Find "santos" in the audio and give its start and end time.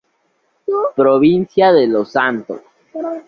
2.13-2.59